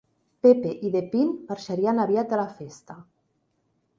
Pepe 0.45 0.71
i 0.87 0.89
De 0.95 1.01
Pin 1.11 1.35
marxarien 1.51 2.03
aviat 2.05 2.33
de 2.33 2.39
la 2.41 2.45
festa. 2.61 2.99